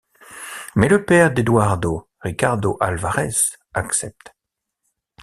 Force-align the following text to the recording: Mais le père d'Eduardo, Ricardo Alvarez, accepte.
Mais 0.75 0.87
le 0.89 1.05
père 1.05 1.31
d'Eduardo, 1.31 2.09
Ricardo 2.21 2.75
Alvarez, 2.79 3.35
accepte. 3.75 4.33